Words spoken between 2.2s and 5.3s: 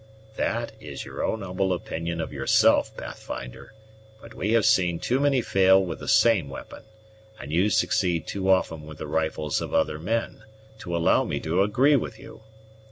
of yourself, Pathfinder; but we have seen too